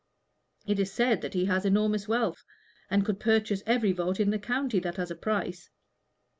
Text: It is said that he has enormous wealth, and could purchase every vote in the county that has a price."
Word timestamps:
It 0.65 0.79
is 0.79 0.91
said 0.91 1.21
that 1.21 1.35
he 1.35 1.45
has 1.45 1.63
enormous 1.63 2.07
wealth, 2.07 2.43
and 2.89 3.05
could 3.05 3.19
purchase 3.19 3.61
every 3.67 3.91
vote 3.91 4.19
in 4.19 4.31
the 4.31 4.39
county 4.39 4.79
that 4.79 4.95
has 4.97 5.11
a 5.11 5.15
price." 5.15 5.69